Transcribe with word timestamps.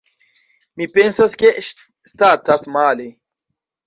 Mi 0.79 0.85
pensas, 0.95 1.35
ke 1.43 1.51
statas 1.73 2.65
male. 2.79 3.07